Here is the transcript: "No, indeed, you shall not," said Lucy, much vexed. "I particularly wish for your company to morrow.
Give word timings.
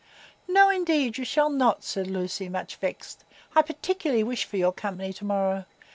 "No, 0.47 0.67
indeed, 0.71 1.19
you 1.19 1.23
shall 1.25 1.51
not," 1.51 1.83
said 1.83 2.07
Lucy, 2.07 2.49
much 2.49 2.77
vexed. 2.77 3.23
"I 3.55 3.61
particularly 3.61 4.23
wish 4.23 4.45
for 4.45 4.57
your 4.57 4.73
company 4.73 5.13
to 5.13 5.25
morrow. 5.25 5.65